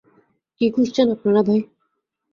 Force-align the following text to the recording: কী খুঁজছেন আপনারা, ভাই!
কী 0.61 0.65
খুঁজছেন 0.69 1.07
আপনারা, 1.15 1.41
ভাই! 1.43 1.61